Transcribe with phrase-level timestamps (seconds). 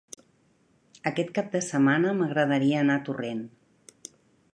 [1.09, 3.45] Aquest cap de setmana m'agradaria anar a Torrent.